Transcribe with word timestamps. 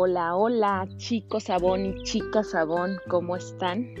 Hola, 0.00 0.36
hola, 0.36 0.88
chicos 0.96 1.42
Sabón 1.42 1.84
y 1.84 2.02
chicas 2.04 2.50
Sabón, 2.50 2.98
¿cómo 3.08 3.34
están? 3.34 3.96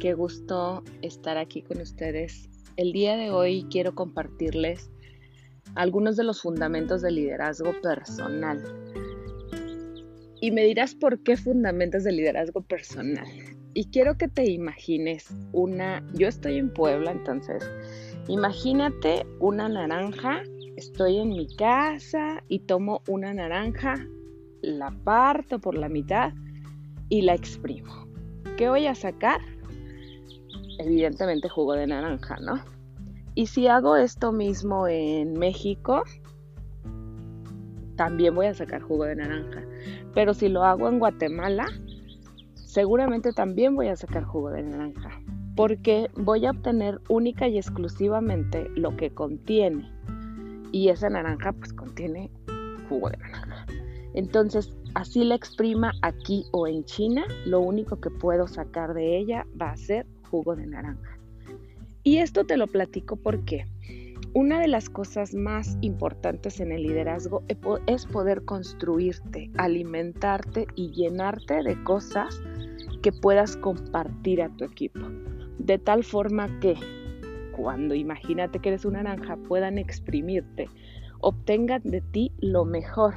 Qué 0.00 0.14
gusto 0.14 0.82
estar 1.02 1.36
aquí 1.36 1.60
con 1.60 1.78
ustedes. 1.78 2.48
El 2.78 2.94
día 2.94 3.16
de 3.16 3.30
hoy 3.30 3.66
quiero 3.70 3.94
compartirles 3.94 4.90
algunos 5.74 6.16
de 6.16 6.24
los 6.24 6.40
fundamentos 6.40 7.02
del 7.02 7.16
liderazgo 7.16 7.78
personal. 7.82 8.64
Y 10.40 10.52
me 10.52 10.64
dirás 10.64 10.94
por 10.94 11.22
qué 11.22 11.36
fundamentos 11.36 12.04
del 12.04 12.16
liderazgo 12.16 12.62
personal. 12.62 13.26
Y 13.74 13.90
quiero 13.90 14.16
que 14.16 14.28
te 14.28 14.50
imagines 14.50 15.28
una, 15.52 16.02
yo 16.14 16.28
estoy 16.28 16.56
en 16.56 16.72
Puebla, 16.72 17.10
entonces, 17.10 17.62
imagínate 18.26 19.26
una 19.38 19.68
naranja, 19.68 20.40
estoy 20.76 21.18
en 21.18 21.28
mi 21.28 21.54
casa 21.56 22.42
y 22.48 22.60
tomo 22.60 23.02
una 23.06 23.34
naranja, 23.34 24.08
la 24.62 24.90
parto 25.04 25.58
por 25.58 25.76
la 25.76 25.88
mitad 25.88 26.32
y 27.08 27.22
la 27.22 27.34
exprimo. 27.34 28.06
¿Qué 28.56 28.68
voy 28.68 28.86
a 28.86 28.94
sacar? 28.94 29.40
Evidentemente 30.78 31.48
jugo 31.48 31.74
de 31.74 31.86
naranja, 31.86 32.36
¿no? 32.40 32.62
Y 33.34 33.46
si 33.46 33.66
hago 33.66 33.96
esto 33.96 34.32
mismo 34.32 34.88
en 34.88 35.34
México, 35.34 36.02
también 37.96 38.34
voy 38.34 38.46
a 38.46 38.54
sacar 38.54 38.82
jugo 38.82 39.04
de 39.04 39.16
naranja. 39.16 39.62
Pero 40.14 40.32
si 40.32 40.48
lo 40.48 40.64
hago 40.64 40.88
en 40.88 40.98
Guatemala, 40.98 41.66
seguramente 42.54 43.32
también 43.32 43.74
voy 43.74 43.88
a 43.88 43.96
sacar 43.96 44.24
jugo 44.24 44.50
de 44.50 44.62
naranja. 44.62 45.10
Porque 45.54 46.10
voy 46.16 46.46
a 46.46 46.50
obtener 46.50 47.00
única 47.08 47.48
y 47.48 47.58
exclusivamente 47.58 48.70
lo 48.74 48.96
que 48.96 49.10
contiene. 49.12 49.90
Y 50.72 50.88
esa 50.88 51.08
naranja 51.08 51.52
pues 51.52 51.72
contiene 51.72 52.30
jugo 52.88 53.10
de 53.10 53.18
naranja. 53.18 53.66
Entonces, 54.16 54.72
así 54.94 55.24
la 55.24 55.34
exprima 55.34 55.92
aquí 56.00 56.46
o 56.50 56.66
en 56.66 56.84
China, 56.84 57.26
lo 57.44 57.60
único 57.60 58.00
que 58.00 58.10
puedo 58.10 58.48
sacar 58.48 58.94
de 58.94 59.18
ella 59.18 59.46
va 59.60 59.70
a 59.70 59.76
ser 59.76 60.06
jugo 60.30 60.56
de 60.56 60.66
naranja. 60.66 61.18
Y 62.02 62.18
esto 62.18 62.44
te 62.44 62.56
lo 62.56 62.66
platico 62.66 63.16
porque 63.16 63.66
una 64.32 64.58
de 64.58 64.68
las 64.68 64.88
cosas 64.88 65.34
más 65.34 65.76
importantes 65.82 66.60
en 66.60 66.72
el 66.72 66.84
liderazgo 66.84 67.42
es 67.86 68.06
poder 68.06 68.44
construirte, 68.44 69.50
alimentarte 69.58 70.66
y 70.74 70.92
llenarte 70.92 71.62
de 71.62 71.82
cosas 71.84 72.40
que 73.02 73.12
puedas 73.12 73.56
compartir 73.58 74.40
a 74.40 74.48
tu 74.48 74.64
equipo. 74.64 75.00
De 75.58 75.78
tal 75.78 76.04
forma 76.04 76.58
que 76.60 76.74
cuando 77.54 77.94
imagínate 77.94 78.60
que 78.60 78.70
eres 78.70 78.86
una 78.86 79.02
naranja 79.02 79.36
puedan 79.36 79.76
exprimirte, 79.76 80.68
obtengan 81.20 81.82
de 81.84 82.00
ti 82.00 82.32
lo 82.38 82.64
mejor 82.64 83.14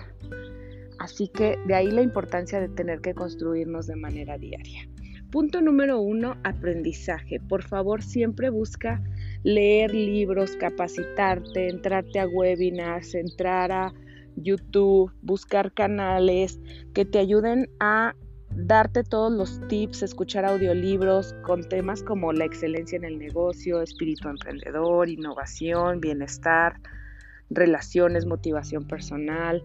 Así 0.99 1.29
que 1.29 1.57
de 1.65 1.75
ahí 1.75 1.89
la 1.91 2.01
importancia 2.01 2.59
de 2.59 2.69
tener 2.69 3.01
que 3.01 3.13
construirnos 3.13 3.87
de 3.87 3.95
manera 3.95 4.37
diaria. 4.37 4.87
Punto 5.31 5.61
número 5.61 5.99
uno, 5.99 6.37
aprendizaje. 6.43 7.39
Por 7.39 7.63
favor, 7.63 8.01
siempre 8.01 8.49
busca 8.49 9.01
leer 9.43 9.93
libros, 9.93 10.55
capacitarte, 10.57 11.69
entrarte 11.69 12.19
a 12.19 12.27
webinars, 12.27 13.13
entrar 13.13 13.71
a 13.71 13.93
YouTube, 14.35 15.11
buscar 15.21 15.71
canales 15.71 16.59
que 16.93 17.05
te 17.05 17.19
ayuden 17.19 17.69
a 17.79 18.15
darte 18.55 19.03
todos 19.03 19.31
los 19.31 19.65
tips, 19.67 20.03
escuchar 20.03 20.45
audiolibros 20.45 21.35
con 21.43 21.67
temas 21.69 22.03
como 22.03 22.33
la 22.33 22.45
excelencia 22.45 22.97
en 22.97 23.05
el 23.05 23.19
negocio, 23.19 23.81
espíritu 23.81 24.29
emprendedor, 24.29 25.09
innovación, 25.09 26.01
bienestar, 26.01 26.75
relaciones, 27.49 28.25
motivación 28.25 28.85
personal, 28.85 29.63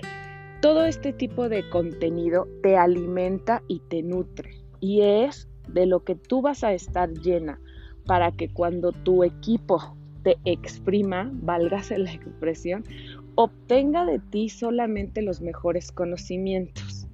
todo 0.64 0.86
este 0.86 1.12
tipo 1.12 1.50
de 1.50 1.68
contenido 1.68 2.48
te 2.62 2.78
alimenta 2.78 3.62
y 3.68 3.80
te 3.80 4.02
nutre 4.02 4.64
y 4.80 5.02
es 5.02 5.46
de 5.68 5.84
lo 5.84 6.04
que 6.04 6.14
tú 6.14 6.40
vas 6.40 6.64
a 6.64 6.72
estar 6.72 7.12
llena 7.12 7.60
para 8.06 8.32
que 8.32 8.48
cuando 8.48 8.90
tu 8.90 9.24
equipo 9.24 9.94
te 10.22 10.38
exprima, 10.46 11.30
válgase 11.34 11.98
la 11.98 12.14
expresión, 12.14 12.82
obtenga 13.34 14.06
de 14.06 14.20
ti 14.20 14.48
solamente 14.48 15.20
los 15.20 15.42
mejores 15.42 15.92
conocimientos. 15.92 17.08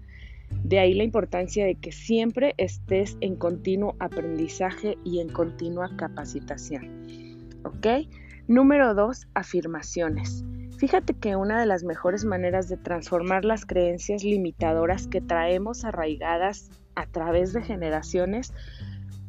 De 0.62 0.78
ahí 0.78 0.94
la 0.94 1.02
importancia 1.02 1.66
de 1.66 1.74
que 1.74 1.90
siempre 1.90 2.54
estés 2.56 3.18
en 3.20 3.34
continuo 3.34 3.96
aprendizaje 3.98 4.96
y 5.02 5.18
en 5.18 5.28
continua 5.28 5.90
capacitación. 5.96 7.36
¿Ok? 7.64 8.06
Número 8.46 8.94
dos, 8.94 9.26
afirmaciones. 9.34 10.44
Fíjate 10.80 11.12
que 11.12 11.36
una 11.36 11.60
de 11.60 11.66
las 11.66 11.84
mejores 11.84 12.24
maneras 12.24 12.70
de 12.70 12.78
transformar 12.78 13.44
las 13.44 13.66
creencias 13.66 14.24
limitadoras 14.24 15.06
que 15.06 15.20
traemos 15.20 15.84
arraigadas 15.84 16.70
a 16.94 17.04
través 17.04 17.52
de 17.52 17.60
generaciones 17.60 18.54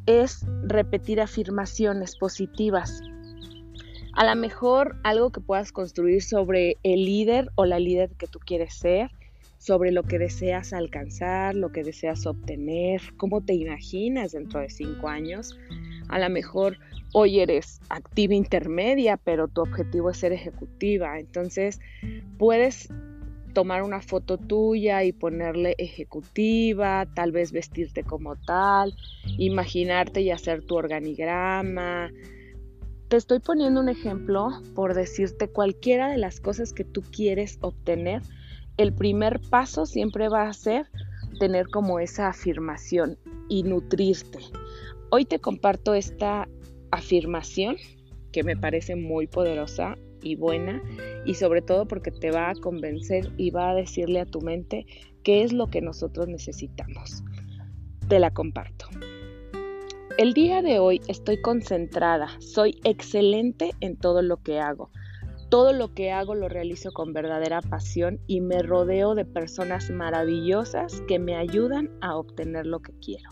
es 0.06 0.46
repetir 0.62 1.20
afirmaciones 1.20 2.16
positivas. 2.16 3.02
A 4.14 4.24
lo 4.24 4.34
mejor 4.40 4.96
algo 5.04 5.30
que 5.30 5.42
puedas 5.42 5.72
construir 5.72 6.22
sobre 6.22 6.78
el 6.84 7.04
líder 7.04 7.50
o 7.56 7.66
la 7.66 7.78
líder 7.78 8.12
que 8.16 8.28
tú 8.28 8.38
quieres 8.38 8.72
ser, 8.72 9.10
sobre 9.58 9.92
lo 9.92 10.04
que 10.04 10.18
deseas 10.18 10.72
alcanzar, 10.72 11.54
lo 11.54 11.70
que 11.70 11.84
deseas 11.84 12.24
obtener, 12.24 13.02
cómo 13.18 13.42
te 13.42 13.52
imaginas 13.52 14.32
dentro 14.32 14.60
de 14.60 14.70
cinco 14.70 15.08
años. 15.08 15.58
A 16.08 16.18
lo 16.18 16.30
mejor 16.30 16.78
hoy 17.12 17.40
eres 17.40 17.80
activa 17.88 18.34
intermedia, 18.34 19.16
pero 19.16 19.48
tu 19.48 19.62
objetivo 19.62 20.10
es 20.10 20.18
ser 20.18 20.32
ejecutiva. 20.32 21.18
Entonces, 21.18 21.80
puedes 22.38 22.88
tomar 23.52 23.82
una 23.82 24.00
foto 24.00 24.38
tuya 24.38 25.04
y 25.04 25.12
ponerle 25.12 25.74
ejecutiva, 25.78 27.06
tal 27.14 27.32
vez 27.32 27.52
vestirte 27.52 28.02
como 28.02 28.36
tal, 28.36 28.94
imaginarte 29.38 30.22
y 30.22 30.30
hacer 30.30 30.62
tu 30.64 30.76
organigrama. 30.76 32.10
Te 33.08 33.16
estoy 33.18 33.40
poniendo 33.40 33.80
un 33.80 33.90
ejemplo 33.90 34.48
por 34.74 34.94
decirte 34.94 35.48
cualquiera 35.48 36.08
de 36.08 36.16
las 36.16 36.40
cosas 36.40 36.72
que 36.72 36.84
tú 36.84 37.02
quieres 37.02 37.58
obtener. 37.60 38.22
El 38.78 38.94
primer 38.94 39.38
paso 39.50 39.84
siempre 39.84 40.30
va 40.30 40.48
a 40.48 40.52
ser 40.54 40.86
tener 41.38 41.68
como 41.68 41.98
esa 41.98 42.28
afirmación 42.28 43.18
y 43.50 43.64
nutrirte. 43.64 44.38
Hoy 45.10 45.26
te 45.26 45.40
comparto 45.40 45.92
esta 45.92 46.48
afirmación 46.92 47.76
que 48.30 48.44
me 48.44 48.56
parece 48.56 48.94
muy 48.94 49.26
poderosa 49.26 49.96
y 50.22 50.36
buena 50.36 50.80
y 51.26 51.34
sobre 51.34 51.62
todo 51.62 51.86
porque 51.86 52.10
te 52.12 52.30
va 52.30 52.50
a 52.50 52.54
convencer 52.54 53.32
y 53.36 53.50
va 53.50 53.70
a 53.70 53.74
decirle 53.74 54.20
a 54.20 54.26
tu 54.26 54.40
mente 54.40 54.86
qué 55.24 55.42
es 55.42 55.52
lo 55.52 55.68
que 55.68 55.80
nosotros 55.80 56.28
necesitamos. 56.28 57.24
Te 58.08 58.18
la 58.18 58.30
comparto. 58.30 58.86
El 60.18 60.34
día 60.34 60.62
de 60.62 60.78
hoy 60.78 61.00
estoy 61.08 61.40
concentrada, 61.40 62.28
soy 62.38 62.78
excelente 62.84 63.72
en 63.80 63.96
todo 63.96 64.22
lo 64.22 64.36
que 64.36 64.60
hago. 64.60 64.90
Todo 65.48 65.72
lo 65.72 65.94
que 65.94 66.10
hago 66.12 66.34
lo 66.34 66.48
realizo 66.48 66.92
con 66.92 67.12
verdadera 67.12 67.60
pasión 67.60 68.20
y 68.26 68.40
me 68.40 68.62
rodeo 68.62 69.14
de 69.14 69.24
personas 69.24 69.90
maravillosas 69.90 71.02
que 71.08 71.18
me 71.18 71.36
ayudan 71.36 71.90
a 72.00 72.16
obtener 72.16 72.66
lo 72.66 72.80
que 72.80 72.92
quiero. 73.00 73.30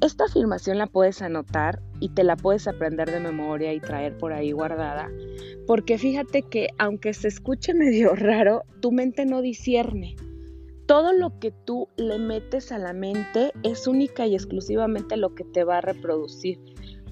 Esta 0.00 0.26
afirmación 0.26 0.78
la 0.78 0.86
puedes 0.86 1.22
anotar 1.22 1.82
y 1.98 2.10
te 2.10 2.22
la 2.22 2.36
puedes 2.36 2.68
aprender 2.68 3.10
de 3.10 3.18
memoria 3.18 3.72
y 3.74 3.80
traer 3.80 4.16
por 4.16 4.32
ahí 4.32 4.52
guardada, 4.52 5.10
porque 5.66 5.98
fíjate 5.98 6.42
que 6.42 6.68
aunque 6.78 7.12
se 7.14 7.26
escuche 7.26 7.74
medio 7.74 8.14
raro, 8.14 8.62
tu 8.80 8.92
mente 8.92 9.26
no 9.26 9.42
discierne. 9.42 10.14
Todo 10.86 11.12
lo 11.12 11.40
que 11.40 11.50
tú 11.50 11.88
le 11.96 12.18
metes 12.20 12.70
a 12.70 12.78
la 12.78 12.92
mente 12.92 13.50
es 13.64 13.88
única 13.88 14.24
y 14.24 14.34
exclusivamente 14.34 15.16
lo 15.16 15.34
que 15.34 15.42
te 15.42 15.64
va 15.64 15.78
a 15.78 15.82
reproducir. 15.82 16.60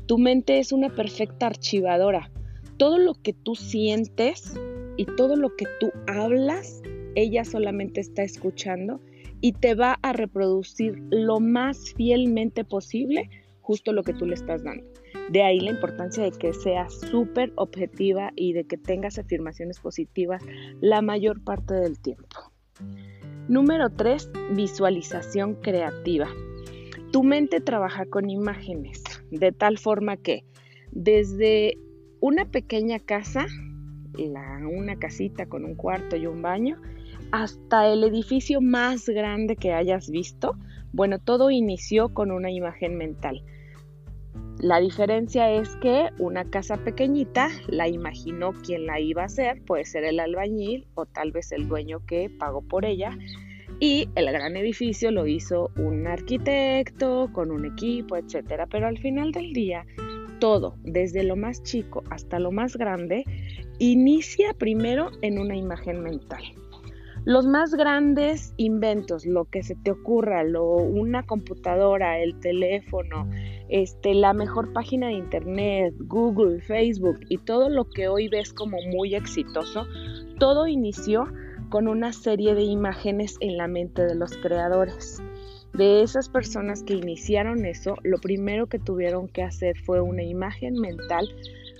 Tu 0.06 0.16
mente 0.16 0.60
es 0.60 0.70
una 0.70 0.88
perfecta 0.88 1.48
archivadora. 1.48 2.30
Todo 2.78 2.98
lo 2.98 3.14
que 3.14 3.32
tú 3.32 3.56
sientes 3.56 4.54
y 4.96 5.06
todo 5.16 5.34
lo 5.34 5.56
que 5.56 5.66
tú 5.80 5.90
hablas, 6.06 6.80
ella 7.16 7.44
solamente 7.44 8.00
está 8.00 8.22
escuchando 8.22 9.00
y 9.46 9.52
te 9.52 9.76
va 9.76 9.96
a 10.02 10.12
reproducir 10.12 11.00
lo 11.10 11.38
más 11.38 11.94
fielmente 11.94 12.64
posible 12.64 13.30
justo 13.60 13.92
lo 13.92 14.02
que 14.02 14.12
tú 14.12 14.26
le 14.26 14.34
estás 14.34 14.64
dando. 14.64 14.84
De 15.30 15.44
ahí 15.44 15.60
la 15.60 15.70
importancia 15.70 16.24
de 16.24 16.32
que 16.32 16.52
seas 16.52 16.92
súper 16.92 17.52
objetiva 17.54 18.32
y 18.34 18.54
de 18.54 18.64
que 18.64 18.76
tengas 18.76 19.20
afirmaciones 19.20 19.78
positivas 19.78 20.42
la 20.80 21.00
mayor 21.00 21.44
parte 21.44 21.74
del 21.74 21.96
tiempo. 22.00 22.52
Número 23.46 23.88
3, 23.88 24.32
visualización 24.56 25.54
creativa. 25.54 26.26
Tu 27.12 27.22
mente 27.22 27.60
trabaja 27.60 28.04
con 28.04 28.28
imágenes, 28.30 29.04
de 29.30 29.52
tal 29.52 29.78
forma 29.78 30.16
que 30.16 30.42
desde 30.90 31.78
una 32.18 32.46
pequeña 32.46 32.98
casa, 32.98 33.46
una 34.18 34.96
casita 34.96 35.46
con 35.46 35.64
un 35.64 35.76
cuarto 35.76 36.16
y 36.16 36.26
un 36.26 36.42
baño, 36.42 36.82
hasta 37.32 37.88
el 37.88 38.04
edificio 38.04 38.60
más 38.60 39.08
grande 39.08 39.56
que 39.56 39.72
hayas 39.72 40.10
visto, 40.10 40.56
bueno, 40.92 41.18
todo 41.18 41.50
inició 41.50 42.14
con 42.14 42.30
una 42.30 42.50
imagen 42.50 42.96
mental. 42.96 43.42
La 44.58 44.80
diferencia 44.80 45.50
es 45.52 45.76
que 45.76 46.08
una 46.18 46.44
casa 46.48 46.78
pequeñita 46.78 47.50
la 47.68 47.88
imaginó 47.88 48.52
quien 48.52 48.86
la 48.86 48.98
iba 48.98 49.22
a 49.22 49.26
hacer, 49.26 49.62
puede 49.62 49.84
ser 49.84 50.04
el 50.04 50.18
albañil 50.18 50.86
o 50.94 51.04
tal 51.04 51.30
vez 51.30 51.52
el 51.52 51.68
dueño 51.68 52.00
que 52.06 52.30
pagó 52.30 52.62
por 52.62 52.86
ella. 52.86 53.16
Y 53.80 54.08
el 54.14 54.32
gran 54.32 54.56
edificio 54.56 55.10
lo 55.10 55.26
hizo 55.26 55.70
un 55.76 56.06
arquitecto 56.06 57.28
con 57.34 57.50
un 57.50 57.66
equipo, 57.66 58.16
etcétera. 58.16 58.66
Pero 58.66 58.86
al 58.86 58.96
final 58.96 59.32
del 59.32 59.52
día, 59.52 59.84
todo, 60.38 60.76
desde 60.82 61.22
lo 61.22 61.36
más 61.36 61.62
chico 61.62 62.02
hasta 62.08 62.38
lo 62.38 62.50
más 62.50 62.78
grande, 62.78 63.24
inicia 63.78 64.54
primero 64.54 65.10
en 65.20 65.38
una 65.38 65.56
imagen 65.56 66.02
mental. 66.02 66.42
Los 67.26 67.44
más 67.44 67.74
grandes 67.74 68.54
inventos, 68.56 69.26
lo 69.26 69.46
que 69.46 69.64
se 69.64 69.74
te 69.74 69.90
ocurra, 69.90 70.44
lo, 70.44 70.76
una 70.76 71.26
computadora, 71.26 72.20
el 72.20 72.38
teléfono, 72.38 73.28
este, 73.68 74.14
la 74.14 74.32
mejor 74.32 74.72
página 74.72 75.08
de 75.08 75.14
internet, 75.14 75.92
Google, 75.98 76.60
Facebook 76.60 77.18
y 77.28 77.38
todo 77.38 77.68
lo 77.68 77.90
que 77.90 78.06
hoy 78.06 78.28
ves 78.28 78.52
como 78.52 78.78
muy 78.92 79.16
exitoso, 79.16 79.86
todo 80.38 80.68
inició 80.68 81.24
con 81.68 81.88
una 81.88 82.12
serie 82.12 82.54
de 82.54 82.62
imágenes 82.62 83.38
en 83.40 83.56
la 83.56 83.66
mente 83.66 84.02
de 84.06 84.14
los 84.14 84.36
creadores. 84.36 85.20
De 85.74 86.04
esas 86.04 86.28
personas 86.28 86.84
que 86.84 86.94
iniciaron 86.94 87.64
eso, 87.64 87.96
lo 88.04 88.18
primero 88.18 88.68
que 88.68 88.78
tuvieron 88.78 89.26
que 89.26 89.42
hacer 89.42 89.76
fue 89.84 90.00
una 90.00 90.22
imagen 90.22 90.74
mental 90.74 91.28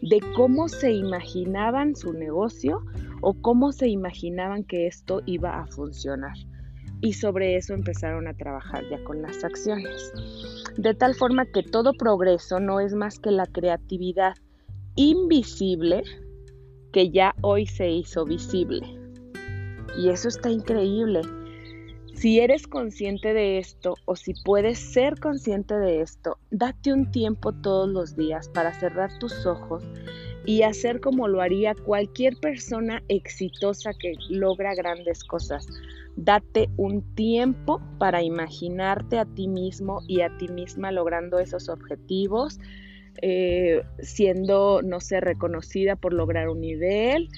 de 0.03 0.21
cómo 0.35 0.69
se 0.69 0.91
imaginaban 0.91 1.95
su 1.95 2.13
negocio 2.13 2.83
o 3.29 3.35
cómo 3.35 3.73
se 3.73 3.89
imaginaban 3.89 4.63
que 4.63 4.87
esto 4.87 5.21
iba 5.27 5.61
a 5.61 5.67
funcionar. 5.67 6.37
Y 7.01 7.15
sobre 7.15 7.57
eso 7.57 7.75
empezaron 7.75 8.29
a 8.29 8.35
trabajar 8.35 8.85
ya 8.89 9.03
con 9.03 9.21
las 9.21 9.43
acciones. 9.43 10.13
De 10.77 10.95
tal 10.95 11.17
forma 11.17 11.45
que 11.45 11.65
todo 11.65 11.93
progreso 11.93 12.61
no 12.61 12.79
es 12.79 12.95
más 12.95 13.19
que 13.19 13.33
la 13.33 13.47
creatividad 13.47 14.35
invisible 14.95 16.05
que 16.93 17.11
ya 17.11 17.35
hoy 17.43 17.67
se 17.67 17.91
hizo 17.91 18.25
visible. 18.25 18.87
Y 19.99 20.11
eso 20.11 20.29
está 20.29 20.49
increíble. 20.49 21.23
Si 22.15 22.39
eres 22.39 22.69
consciente 22.69 23.35
de 23.35 23.59
esto 23.59 23.97
o 24.05 24.15
si 24.15 24.35
puedes 24.45 24.79
ser 24.79 25.19
consciente 25.19 25.75
de 25.75 26.01
esto, 26.01 26.39
date 26.53 26.93
un 26.93 27.11
tiempo 27.11 27.53
todos 27.53 27.89
los 27.89 28.15
días 28.15 28.49
para 28.51 28.73
cerrar 28.73 29.19
tus 29.19 29.45
ojos 29.47 29.83
y 30.47 30.63
hacer 30.63 31.01
como 31.01 31.27
lo 31.27 31.41
haría 31.41 31.75
cualquier 31.75 32.37
persona 32.37 33.03
exitosa 33.09 33.93
que 33.95 34.15
logra 34.31 34.75
grandes 34.75 35.25
cosas. 35.25 35.67
Date 36.17 36.71
un 36.77 37.03
tiempo 37.15 37.83
para 37.99 38.23
imaginarte 38.23 39.19
a 39.19 39.27
ti 39.27 39.49
mismo 39.49 40.03
y 40.07 40.21
a 40.21 40.35
ti 40.39 40.49
misma 40.49 40.93
logrando 40.93 41.41
esos 41.41 41.69
objetivos, 41.69 42.61
eh, 43.23 43.83
siendo, 43.99 44.83
no 44.83 45.01
sé, 45.01 45.21
reconocida 45.21 45.97
por 45.97 46.13
lograr 46.13 46.49
un 46.49 46.61
nivel. 46.61 47.29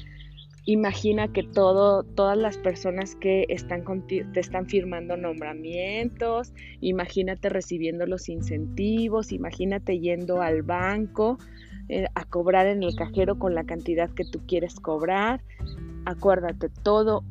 Imagina 0.66 1.32
que 1.32 1.44
todo, 1.44 2.02
todas 2.02 2.36
las 2.36 2.58
personas 2.58 3.16
que 3.16 3.46
están 3.48 3.84
te 4.06 4.38
están 4.38 4.66
firmando 4.66 5.16
nombramientos, 5.16 6.52
imagínate 6.82 7.48
recibiendo 7.48 8.04
los 8.04 8.28
incentivos, 8.28 9.32
imagínate 9.32 9.98
yendo 9.98 10.42
al 10.42 10.62
banco, 10.62 11.38
eh, 11.88 12.06
a 12.14 12.24
cobrar 12.24 12.66
en 12.66 12.82
el 12.82 12.94
cajero 12.94 13.38
con 13.38 13.54
la 13.54 13.64
cantidad 13.64 14.10
que 14.10 14.24
tú 14.24 14.40
quieres 14.46 14.74
cobrar. 14.76 15.42
Acuérdate, 16.04 16.68
todo, 16.82 17.24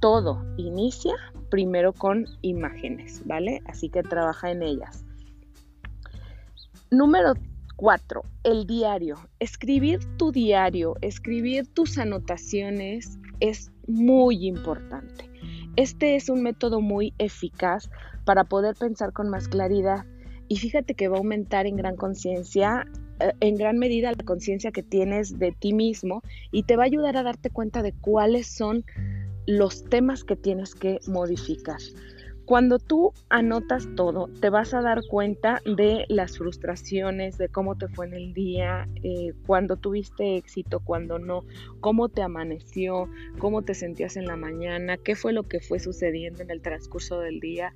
todo 0.00 0.44
inicia 0.56 1.14
primero 1.50 1.92
con 1.92 2.26
imágenes, 2.42 3.22
¿vale? 3.24 3.62
Así 3.66 3.88
que 3.88 4.02
trabaja 4.02 4.50
en 4.50 4.62
ellas. 4.62 5.04
Número 6.90 7.34
4. 7.76 8.22
El 8.44 8.66
diario. 8.66 9.16
Escribir 9.38 10.00
tu 10.16 10.32
diario, 10.32 10.96
escribir 11.00 11.66
tus 11.66 11.98
anotaciones 11.98 13.18
es 13.40 13.72
muy 13.86 14.46
importante. 14.46 15.30
Este 15.76 16.14
es 16.14 16.28
un 16.28 16.42
método 16.42 16.80
muy 16.80 17.14
eficaz 17.18 17.90
para 18.24 18.44
poder 18.44 18.76
pensar 18.76 19.12
con 19.12 19.28
más 19.28 19.48
claridad 19.48 20.04
y 20.48 20.56
fíjate 20.56 20.94
que 20.94 21.08
va 21.08 21.16
a 21.16 21.18
aumentar 21.18 21.66
en 21.66 21.76
gran 21.76 21.96
conciencia 21.96 22.86
en 23.18 23.56
gran 23.56 23.78
medida 23.78 24.12
la 24.12 24.24
conciencia 24.24 24.72
que 24.72 24.82
tienes 24.82 25.38
de 25.38 25.52
ti 25.52 25.72
mismo 25.72 26.22
y 26.50 26.64
te 26.64 26.76
va 26.76 26.84
a 26.84 26.86
ayudar 26.86 27.16
a 27.16 27.22
darte 27.22 27.50
cuenta 27.50 27.82
de 27.82 27.92
cuáles 27.92 28.46
son 28.46 28.84
los 29.46 29.84
temas 29.84 30.24
que 30.24 30.36
tienes 30.36 30.74
que 30.74 31.00
modificar. 31.06 31.78
Cuando 32.44 32.78
tú 32.78 33.14
anotas 33.30 33.88
todo, 33.96 34.28
te 34.42 34.50
vas 34.50 34.74
a 34.74 34.82
dar 34.82 35.00
cuenta 35.08 35.62
de 35.64 36.04
las 36.08 36.36
frustraciones, 36.36 37.38
de 37.38 37.48
cómo 37.48 37.76
te 37.76 37.88
fue 37.88 38.06
en 38.06 38.12
el 38.12 38.34
día, 38.34 38.86
eh, 39.02 39.32
cuando 39.46 39.76
tuviste 39.76 40.36
éxito, 40.36 40.80
cuando 40.80 41.18
no, 41.18 41.44
cómo 41.80 42.10
te 42.10 42.20
amaneció, 42.20 43.08
cómo 43.38 43.62
te 43.62 43.72
sentías 43.72 44.18
en 44.18 44.26
la 44.26 44.36
mañana, 44.36 44.98
qué 44.98 45.16
fue 45.16 45.32
lo 45.32 45.44
que 45.44 45.60
fue 45.60 45.78
sucediendo 45.78 46.42
en 46.42 46.50
el 46.50 46.60
transcurso 46.60 47.18
del 47.18 47.40
día. 47.40 47.72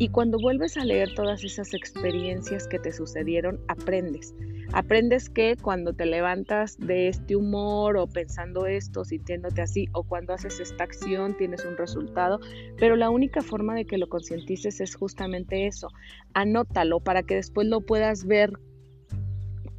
Y 0.00 0.08
cuando 0.08 0.38
vuelves 0.38 0.78
a 0.78 0.84
leer 0.86 1.12
todas 1.14 1.44
esas 1.44 1.74
experiencias 1.74 2.66
que 2.66 2.78
te 2.78 2.90
sucedieron, 2.90 3.60
aprendes. 3.68 4.34
Aprendes 4.72 5.28
que 5.28 5.56
cuando 5.60 5.92
te 5.92 6.06
levantas 6.06 6.78
de 6.78 7.08
este 7.08 7.36
humor 7.36 7.98
o 7.98 8.06
pensando 8.06 8.64
esto, 8.64 9.04
sintiéndote 9.04 9.60
así, 9.60 9.88
o 9.92 10.04
cuando 10.04 10.32
haces 10.32 10.58
esta 10.58 10.84
acción 10.84 11.36
tienes 11.36 11.66
un 11.66 11.76
resultado, 11.76 12.40
pero 12.78 12.96
la 12.96 13.10
única 13.10 13.42
forma 13.42 13.74
de 13.74 13.84
que 13.84 13.98
lo 13.98 14.08
concientices 14.08 14.80
es 14.80 14.94
justamente 14.94 15.66
eso. 15.66 15.88
Anótalo 16.32 17.00
para 17.00 17.22
que 17.22 17.34
después 17.34 17.66
lo 17.66 17.82
puedas 17.82 18.24
ver 18.24 18.58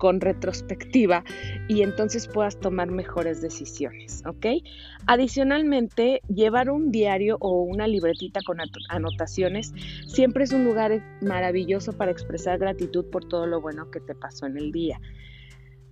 con 0.01 0.19
retrospectiva 0.19 1.23
y 1.67 1.83
entonces 1.83 2.27
puedas 2.27 2.59
tomar 2.59 2.89
mejores 2.89 3.39
decisiones, 3.39 4.23
¿ok? 4.25 4.47
Adicionalmente, 5.05 6.23
llevar 6.27 6.71
un 6.71 6.91
diario 6.91 7.37
o 7.39 7.61
una 7.61 7.85
libretita 7.85 8.39
con 8.43 8.57
anotaciones 8.89 9.75
siempre 10.07 10.45
es 10.45 10.53
un 10.53 10.65
lugar 10.65 11.03
maravilloso 11.21 11.93
para 11.93 12.09
expresar 12.09 12.57
gratitud 12.57 13.05
por 13.11 13.27
todo 13.27 13.45
lo 13.45 13.61
bueno 13.61 13.91
que 13.91 13.99
te 13.99 14.15
pasó 14.15 14.47
en 14.47 14.57
el 14.57 14.71
día. 14.71 14.99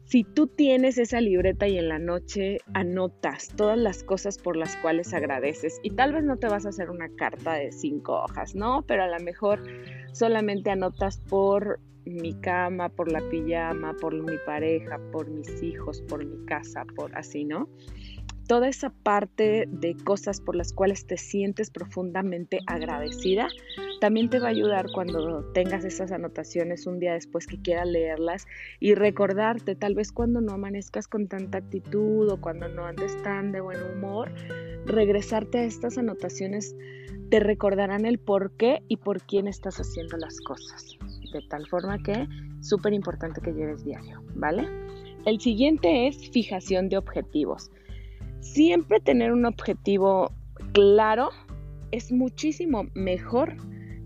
Si 0.09 0.23
tú 0.23 0.47
tienes 0.47 0.97
esa 0.97 1.21
libreta 1.21 1.67
y 1.67 1.77
en 1.77 1.88
la 1.88 2.00
noche 2.00 2.57
anotas 2.73 3.50
todas 3.56 3.77
las 3.77 4.03
cosas 4.03 4.39
por 4.39 4.57
las 4.57 4.75
cuales 4.77 5.13
agradeces, 5.13 5.79
y 5.83 5.91
tal 5.91 6.13
vez 6.13 6.23
no 6.23 6.38
te 6.38 6.47
vas 6.47 6.65
a 6.65 6.69
hacer 6.69 6.89
una 6.89 7.09
carta 7.15 7.53
de 7.53 7.71
cinco 7.71 8.23
hojas, 8.23 8.56
¿no? 8.56 8.83
Pero 8.88 9.03
a 9.03 9.07
lo 9.07 9.23
mejor 9.23 9.61
solamente 10.11 10.71
anotas 10.71 11.19
por 11.29 11.79
mi 12.06 12.33
cama, 12.41 12.89
por 12.89 13.11
la 13.11 13.21
pijama, 13.29 13.95
por 14.01 14.15
mi 14.15 14.35
pareja, 14.47 15.00
por 15.11 15.29
mis 15.29 15.62
hijos, 15.62 16.01
por 16.01 16.25
mi 16.25 16.43
casa, 16.43 16.86
por 16.95 17.15
así, 17.15 17.45
¿no? 17.45 17.69
Toda 18.50 18.68
esa 18.68 18.89
parte 18.89 19.68
de 19.70 19.96
cosas 19.96 20.41
por 20.41 20.56
las 20.56 20.74
cuales 20.74 21.06
te 21.06 21.18
sientes 21.18 21.70
profundamente 21.70 22.62
agradecida, 22.65 23.48
también 24.01 24.32
te 24.32 24.39
va 24.39 24.48
a 24.48 24.50
ayudar 24.50 24.88
cuando 24.91 25.44
tengas 25.53 25.86
esas 25.86 26.12
anotaciones 26.12 26.88
un 26.88 26.98
día 26.98 27.13
después 27.13 27.46
que 27.46 27.62
quieras 27.62 27.86
leerlas 27.86 28.48
y 28.79 28.96
recordarte, 28.96 29.75
tal 29.75 29.94
vez 29.94 30.12
cuando 30.12 30.41
no 30.41 30.53
amanezcas 30.53 31.08
con 31.08 31.27
tanta 31.27 31.60
actitud 31.60 32.27
o 32.27 32.41
cuando 32.41 32.68
no 32.70 32.86
andes 32.86 33.22
tan 33.22 33.51
de 33.51 33.62
buen 33.62 33.84
humor, 33.84 34.34
regresarte 34.84 35.60
a 35.60 35.63
estas 35.65 36.00
anotaciones 36.00 36.75
te 37.29 37.39
recordarán 37.39 38.08
el 38.08 38.18
por 38.18 38.58
qué 38.58 38.82
y 38.88 38.98
por 38.98 39.22
quién 39.22 39.48
estás 39.48 39.79
haciendo 39.79 40.18
las 40.18 40.41
cosas 40.41 40.98
de 41.32 41.41
tal 41.44 41.68
forma 41.68 42.00
que 42.00 42.27
súper 42.62 42.94
importante 42.94 43.41
que 43.41 43.53
lleves 43.53 43.86
diario, 43.86 44.24
¿vale? 44.34 44.68
El 45.25 45.39
siguiente 45.39 46.08
es 46.08 46.32
fijación 46.32 46.89
de 46.89 46.98
objetivos. 46.98 47.70
Siempre 48.41 49.00
tener 49.00 49.31
un 49.31 49.46
objetivo 49.46 50.31
claro 50.74 51.29
es 51.91 52.12
muchísimo 52.12 52.88
mejor 52.93 53.55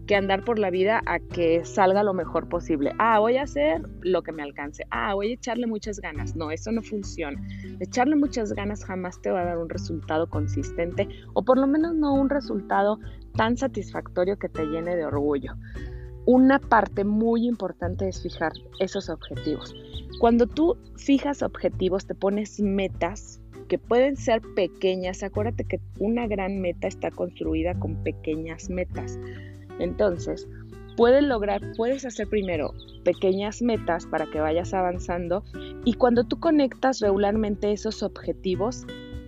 que 0.08 0.16
andar 0.16 0.44
por 0.44 0.60
la 0.60 0.70
vida 0.70 1.02
a 1.06 1.20
que 1.20 1.64
salga 1.64 2.04
lo 2.04 2.14
mejor 2.14 2.50
posible. 2.50 2.92
Ah, 3.00 3.20
voy 3.20 3.38
a 3.38 3.44
hacer 3.44 3.82
lo 4.02 4.22
que 4.22 4.34
me 4.34 4.44
alcance. 4.44 4.84
Ah, 4.90 5.14
voy 5.14 5.32
a 5.32 5.34
echarle 5.36 5.66
muchas 5.66 6.00
ganas. 6.00 6.36
No, 6.36 6.52
eso 6.52 6.72
no 6.72 6.82
funciona. 6.82 7.42
Echarle 7.80 8.16
muchas 8.16 8.52
ganas 8.54 8.84
jamás 8.84 9.22
te 9.22 9.32
va 9.32 9.42
a 9.42 9.46
dar 9.46 9.58
un 9.58 9.70
resultado 9.70 10.30
consistente 10.30 11.08
o 11.34 11.44
por 11.44 11.58
lo 11.58 11.68
menos 11.68 11.96
no 11.96 12.14
un 12.14 12.30
resultado 12.30 13.00
tan 13.36 13.56
satisfactorio 13.56 14.38
que 14.38 14.50
te 14.50 14.66
llene 14.66 14.96
de 14.96 15.06
orgullo 15.06 15.54
una 16.26 16.60
parte 16.60 17.04
muy 17.04 17.48
importante 17.48 18.08
es 18.08 18.22
fijar 18.22 18.54
esos 18.80 19.10
objetivos. 19.10 19.76
Cuando 20.20 20.48
tú 20.48 20.78
fijas 20.96 21.42
objetivos, 21.42 22.06
te 22.06 22.16
pones 22.16 22.60
metas 22.62 23.42
que 23.74 23.80
pueden 23.80 24.18
ser 24.18 24.40
pequeñas. 24.54 25.24
Acuérdate 25.24 25.64
que 25.64 25.80
una 25.98 26.28
gran 26.28 26.62
meta 26.62 26.88
está 26.88 27.10
construida 27.10 27.74
con 27.80 28.04
pequeñas 28.04 28.70
metas. 28.70 29.18
Entonces, 29.80 30.48
puedes 30.96 31.24
lograr, 31.24 31.60
puedes 31.76 32.06
hacer 32.06 32.28
primero 32.30 32.76
pequeñas 33.04 33.64
metas 33.64 34.06
para 34.06 34.28
que 34.28 34.40
vayas 34.40 34.76
avanzando 34.76 35.44
y 35.86 35.94
cuando 35.94 36.24
tú 36.24 36.40
conectas 36.40 37.00
regularmente 37.00 37.72
esos 37.72 38.04
objetivos, 38.04 38.86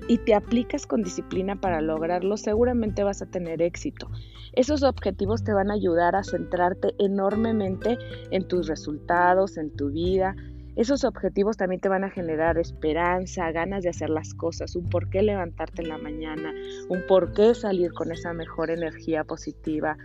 y 0.08 0.20
te 0.20 0.36
aplicas 0.36 0.86
con 0.86 1.02
disciplina 1.02 1.60
para 1.60 1.82
lograrlo, 1.82 2.38
seguramente 2.38 3.04
vas 3.04 3.24
a 3.24 3.26
tener 3.26 3.64
éxito. 3.64 4.08
Esos 4.54 4.84
objetivos 4.84 5.44
te 5.44 5.52
van 5.52 5.72
a 5.72 5.74
ayudar 5.74 6.16
a 6.16 6.24
centrarte 6.24 6.94
enormemente 7.00 7.98
en 8.30 8.48
tus 8.48 8.68
resultados, 8.68 9.58
en 9.58 9.76
tu 9.76 9.90
vida. 9.90 10.36
Esos 10.76 11.06
objetivos 11.06 11.56
también 11.56 11.80
te 11.80 11.88
van 11.88 12.04
a 12.04 12.10
generar 12.10 12.58
esperanza, 12.58 13.52
ganas 13.52 13.84
de 13.84 13.90
hacer 13.90 14.10
las 14.10 14.34
cosas, 14.34 14.76
un 14.76 14.90
por 14.90 15.10
qué 15.10 15.22
levantarte 15.22 15.82
en 15.82 15.88
la 15.88 15.98
mañana, 15.98 16.54
un 16.90 17.06
por 17.08 17.34
qué 17.34 17.56
salir 17.56 17.94
con 17.94 18.12
esa 18.12 18.34
mejor 18.34 18.70
energía 18.70 19.24
positiva. 19.24 19.98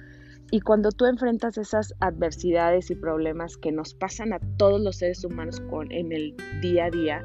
Y 0.53 0.61
cuando 0.61 0.93
tú 0.93 1.07
enfrentas 1.07 1.59
esas 1.59 1.95
adversidades 1.99 2.91
y 2.91 2.95
problemas 2.95 3.57
que 3.57 3.73
nos 3.73 3.95
pasan 3.95 4.33
a 4.33 4.39
todos 4.59 4.81
los 4.81 4.97
seres 4.97 5.25
humanos 5.25 5.61
con, 5.71 5.91
en 5.91 6.13
el 6.13 6.37
día 6.61 6.85
a 6.85 6.91
día, 6.91 7.25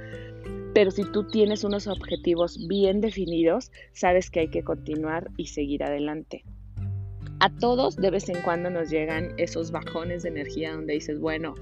pero 0.73 0.89
si 0.89 1.03
tú 1.03 1.23
tienes 1.23 1.63
unos 1.63 1.87
objetivos 1.87 2.67
bien 2.67 2.99
definidos, 2.99 3.71
sabes 3.93 4.31
que 4.31 4.41
hay 4.41 4.49
que 4.49 4.63
continuar 4.63 5.29
y 5.37 5.47
seguir 5.47 5.83
adelante. 5.83 6.43
A 7.39 7.49
todos 7.49 7.97
de 7.97 8.11
vez 8.11 8.29
en 8.29 8.41
cuando 8.41 8.69
nos 8.69 8.89
llegan 8.89 9.33
esos 9.37 9.71
bajones 9.71 10.23
de 10.23 10.29
energía 10.29 10.71
donde 10.71 10.93
dices, 10.93 11.19
bueno, 11.19 11.55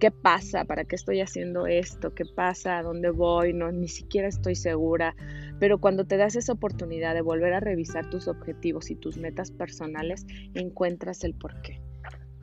¿qué 0.00 0.10
pasa? 0.10 0.64
¿Para 0.64 0.84
qué 0.84 0.96
estoy 0.96 1.20
haciendo 1.20 1.68
esto? 1.68 2.14
¿Qué 2.14 2.24
pasa? 2.24 2.78
¿A 2.78 2.82
dónde 2.82 3.10
voy? 3.10 3.52
No, 3.52 3.70
ni 3.70 3.86
siquiera 3.86 4.26
estoy 4.26 4.56
segura. 4.56 5.14
Pero 5.60 5.78
cuando 5.78 6.04
te 6.04 6.16
das 6.16 6.34
esa 6.34 6.52
oportunidad 6.52 7.14
de 7.14 7.22
volver 7.22 7.52
a 7.52 7.60
revisar 7.60 8.10
tus 8.10 8.26
objetivos 8.26 8.90
y 8.90 8.96
tus 8.96 9.18
metas 9.18 9.52
personales, 9.52 10.26
encuentras 10.54 11.22
el 11.22 11.34
porqué 11.34 11.79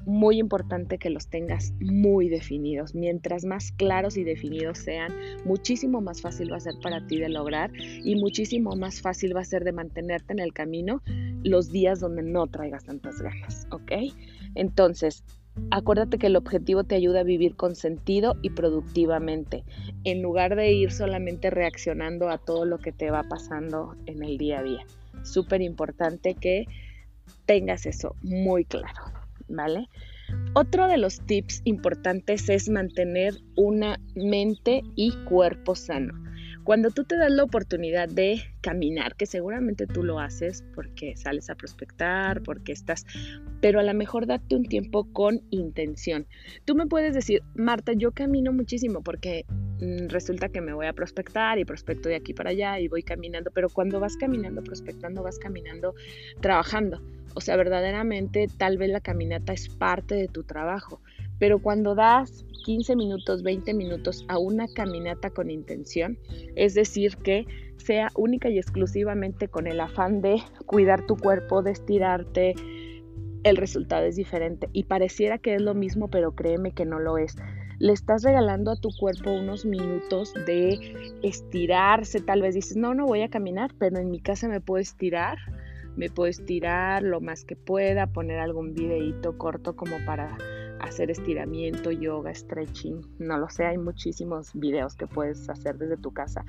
muy 0.07 0.39
importante 0.39 0.97
que 0.97 1.09
los 1.09 1.27
tengas 1.27 1.73
muy 1.81 2.29
definidos. 2.29 2.95
Mientras 2.95 3.43
más 3.43 3.73
claros 3.73 4.15
y 4.15 4.23
definidos 4.23 4.77
sean, 4.77 5.13
muchísimo 5.43 5.99
más 5.99 6.21
fácil 6.21 6.51
va 6.51 6.57
a 6.57 6.61
ser 6.61 6.75
para 6.81 7.05
ti 7.05 7.17
de 7.17 7.27
lograr 7.27 7.71
y 7.75 8.15
muchísimo 8.15 8.75
más 8.77 9.01
fácil 9.01 9.35
va 9.35 9.41
a 9.41 9.45
ser 9.45 9.65
de 9.65 9.73
mantenerte 9.73 10.31
en 10.31 10.39
el 10.39 10.53
camino 10.53 11.03
los 11.43 11.71
días 11.71 11.99
donde 11.99 12.23
no 12.23 12.47
traigas 12.47 12.85
tantas 12.85 13.21
ganas, 13.21 13.67
¿ok? 13.69 13.91
Entonces, 14.55 15.25
acuérdate 15.71 16.17
que 16.17 16.27
el 16.27 16.37
objetivo 16.37 16.85
te 16.85 16.95
ayuda 16.95 17.19
a 17.19 17.23
vivir 17.23 17.57
con 17.57 17.75
sentido 17.75 18.37
y 18.41 18.51
productivamente, 18.51 19.65
en 20.05 20.21
lugar 20.21 20.55
de 20.55 20.71
ir 20.71 20.91
solamente 20.93 21.49
reaccionando 21.49 22.29
a 22.29 22.37
todo 22.37 22.63
lo 22.63 22.77
que 22.77 22.93
te 22.93 23.11
va 23.11 23.23
pasando 23.23 23.97
en 24.05 24.23
el 24.23 24.37
día 24.37 24.59
a 24.59 24.63
día. 24.63 24.85
Súper 25.23 25.61
importante 25.61 26.33
que 26.33 26.65
tengas 27.45 27.85
eso 27.85 28.15
muy 28.21 28.63
claro. 28.63 29.26
¿Vale? 29.47 29.89
Otro 30.53 30.87
de 30.87 30.97
los 30.97 31.25
tips 31.25 31.61
importantes 31.63 32.49
es 32.49 32.69
mantener 32.69 33.35
una 33.55 33.99
mente 34.15 34.81
y 34.95 35.11
cuerpo 35.25 35.75
sano. 35.75 36.13
Cuando 36.67 36.91
tú 36.91 37.05
te 37.05 37.15
das 37.15 37.31
la 37.31 37.45
oportunidad 37.45 38.09
de 38.09 38.41
caminar, 38.59 39.15
que 39.15 39.25
seguramente 39.25 39.87
tú 39.87 40.03
lo 40.03 40.19
haces 40.19 40.65
porque 40.75 41.15
sales 41.15 41.49
a 41.49 41.55
prospectar, 41.55 42.43
porque 42.43 42.73
estás, 42.73 43.05
pero 43.61 43.79
a 43.79 43.83
lo 43.83 43.93
mejor 43.93 44.27
date 44.27 44.53
un 44.53 44.65
tiempo 44.65 45.07
con 45.13 45.39
intención. 45.49 46.27
Tú 46.65 46.75
me 46.75 46.85
puedes 46.85 47.13
decir, 47.13 47.41
Marta, 47.55 47.93
yo 47.93 48.11
camino 48.11 48.51
muchísimo 48.51 49.01
porque 49.01 49.45
mm, 49.79 50.09
resulta 50.09 50.49
que 50.49 50.59
me 50.59 50.73
voy 50.73 50.87
a 50.87 50.91
prospectar 50.91 51.57
y 51.57 51.63
prospecto 51.63 52.09
de 52.09 52.15
aquí 52.15 52.33
para 52.33 52.49
allá 52.49 52.81
y 52.81 52.89
voy 52.89 53.01
caminando, 53.01 53.49
pero 53.51 53.69
cuando 53.69 54.01
vas 54.01 54.17
caminando, 54.17 54.61
prospectando, 54.61 55.23
vas 55.23 55.39
caminando, 55.39 55.95
trabajando. 56.41 57.01
O 57.33 57.39
sea, 57.39 57.55
verdaderamente 57.55 58.47
tal 58.57 58.77
vez 58.77 58.89
la 58.89 58.99
caminata 58.99 59.53
es 59.53 59.69
parte 59.69 60.15
de 60.15 60.27
tu 60.27 60.43
trabajo, 60.43 61.01
pero 61.39 61.59
cuando 61.59 61.95
das 61.95 62.45
15 62.65 62.95
minutos, 62.95 63.43
20 63.43 63.73
minutos 63.73 64.25
a 64.27 64.37
una 64.37 64.67
caminata 64.67 65.29
con 65.29 65.49
intención, 65.49 66.17
es 66.55 66.73
decir, 66.73 67.17
que 67.17 67.45
sea 67.77 68.09
única 68.15 68.49
y 68.49 68.57
exclusivamente 68.57 69.47
con 69.47 69.67
el 69.67 69.79
afán 69.79 70.21
de 70.21 70.41
cuidar 70.65 71.05
tu 71.05 71.15
cuerpo, 71.15 71.61
de 71.61 71.71
estirarte, 71.71 72.55
el 73.43 73.55
resultado 73.55 74.05
es 74.05 74.15
diferente 74.15 74.67
y 74.73 74.83
pareciera 74.83 75.37
que 75.37 75.55
es 75.55 75.61
lo 75.61 75.73
mismo, 75.73 76.09
pero 76.09 76.33
créeme 76.33 76.71
que 76.71 76.85
no 76.85 76.99
lo 76.99 77.17
es. 77.17 77.35
Le 77.79 77.93
estás 77.93 78.23
regalando 78.23 78.71
a 78.71 78.75
tu 78.75 78.89
cuerpo 78.99 79.31
unos 79.31 79.63
minutos 79.63 80.33
de 80.47 81.13
estirarse, 81.21 82.19
tal 82.19 82.41
vez 82.41 82.55
dices, 82.55 82.75
no, 82.75 82.95
no 82.95 83.05
voy 83.05 83.21
a 83.21 83.29
caminar, 83.29 83.71
pero 83.77 83.99
en 83.99 84.09
mi 84.09 84.19
casa 84.19 84.47
me 84.47 84.59
puedo 84.59 84.81
estirar 84.81 85.37
me 85.97 86.11
puedo 86.11 86.29
estirar 86.29 87.01
lo 87.01 87.19
más 87.21 87.43
que 87.43 87.55
pueda, 87.55 88.07
poner 88.07 88.39
algún 88.39 88.73
videíto 88.73 89.37
corto 89.37 89.75
como 89.75 89.97
para 90.05 90.37
hacer 90.79 91.11
estiramiento, 91.11 91.91
yoga, 91.91 92.33
stretching, 92.33 93.01
no 93.19 93.37
lo 93.37 93.49
sé, 93.49 93.65
hay 93.65 93.77
muchísimos 93.77 94.51
videos 94.53 94.95
que 94.95 95.07
puedes 95.07 95.49
hacer 95.49 95.77
desde 95.77 95.97
tu 95.97 96.11
casa. 96.11 96.45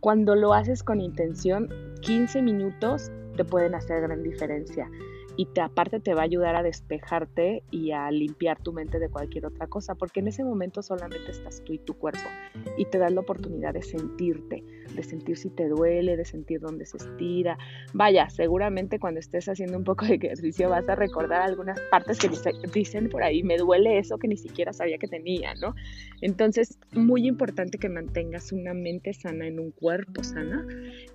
Cuando 0.00 0.34
lo 0.34 0.54
haces 0.54 0.82
con 0.82 1.00
intención, 1.00 1.68
15 2.02 2.42
minutos 2.42 3.10
te 3.36 3.44
pueden 3.44 3.74
hacer 3.74 4.00
gran 4.02 4.22
diferencia 4.22 4.90
y 5.36 5.46
te, 5.46 5.60
aparte 5.60 6.00
te 6.00 6.14
va 6.14 6.22
a 6.22 6.24
ayudar 6.24 6.56
a 6.56 6.62
despejarte 6.62 7.62
y 7.70 7.92
a 7.92 8.10
limpiar 8.10 8.60
tu 8.60 8.72
mente 8.72 8.98
de 8.98 9.08
cualquier 9.08 9.46
otra 9.46 9.68
cosa, 9.68 9.94
porque 9.94 10.20
en 10.20 10.26
ese 10.28 10.42
momento 10.42 10.82
solamente 10.82 11.30
estás 11.30 11.62
tú 11.64 11.72
y 11.72 11.78
tu 11.78 11.94
cuerpo 11.94 12.28
y 12.76 12.84
te 12.86 12.98
das 12.98 13.12
la 13.12 13.20
oportunidad 13.20 13.72
de 13.72 13.82
sentirte, 13.82 14.64
de 14.94 15.02
sentir 15.02 15.36
si 15.36 15.50
te 15.50 15.68
duele, 15.68 16.16
de 16.16 16.24
sentir 16.24 16.60
dónde 16.60 16.86
se 16.86 16.96
estira. 16.96 17.58
Vaya, 17.92 18.28
seguramente 18.30 18.98
cuando 18.98 19.20
estés 19.20 19.48
haciendo 19.48 19.76
un 19.76 19.84
poco 19.84 20.06
de 20.06 20.14
ejercicio 20.14 20.68
vas 20.68 20.88
a 20.88 20.94
recordar 20.94 21.42
algunas 21.42 21.80
partes 21.90 22.18
que 22.18 22.30
dicen 22.72 23.08
por 23.08 23.22
ahí, 23.22 23.42
me 23.42 23.56
duele 23.56 23.98
eso 23.98 24.18
que 24.18 24.28
ni 24.28 24.36
siquiera 24.36 24.72
sabía 24.72 24.98
que 24.98 25.08
tenía, 25.08 25.54
¿no? 25.54 25.74
Entonces, 26.20 26.78
muy 26.92 27.26
importante 27.26 27.78
que 27.78 27.88
mantengas 27.88 28.52
una 28.52 28.74
mente 28.74 29.12
sana 29.12 29.46
en 29.46 29.60
un 29.60 29.70
cuerpo 29.70 30.22
sana 30.24 30.66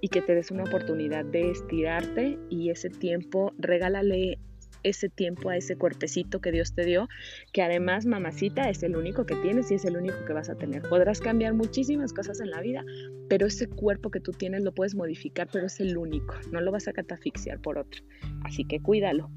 y 0.01 0.09
que 0.09 0.21
te 0.21 0.35
des 0.35 0.51
una 0.51 0.63
oportunidad 0.63 1.25
de 1.25 1.51
estirarte 1.51 2.37
y 2.49 2.69
ese 2.69 2.89
tiempo 2.89 3.53
regálale 3.57 4.39
ese 4.83 5.09
tiempo 5.09 5.49
a 5.49 5.57
ese 5.57 5.75
cuerpecito 5.75 6.41
que 6.41 6.51
Dios 6.51 6.73
te 6.75 6.85
dio, 6.85 7.07
que 7.51 7.61
además, 7.61 8.05
mamacita, 8.05 8.69
es 8.69 8.83
el 8.83 8.95
único 8.95 9.25
que 9.25 9.35
tienes 9.37 9.71
y 9.71 9.75
es 9.75 9.85
el 9.85 9.97
único 9.97 10.25
que 10.25 10.33
vas 10.33 10.49
a 10.49 10.55
tener. 10.55 10.81
Podrás 10.83 11.19
cambiar 11.19 11.53
muchísimas 11.53 12.13
cosas 12.13 12.39
en 12.39 12.51
la 12.51 12.61
vida, 12.61 12.83
pero 13.29 13.47
ese 13.47 13.67
cuerpo 13.67 14.11
que 14.11 14.19
tú 14.19 14.31
tienes 14.31 14.63
lo 14.63 14.73
puedes 14.73 14.95
modificar, 14.95 15.47
pero 15.51 15.65
es 15.65 15.79
el 15.79 15.97
único, 15.97 16.35
no 16.51 16.61
lo 16.61 16.71
vas 16.71 16.87
a 16.87 16.93
catafixiar 16.93 17.59
por 17.61 17.77
otro. 17.77 18.03
Así 18.43 18.65
que 18.65 18.81
cuídalo. 18.81 19.29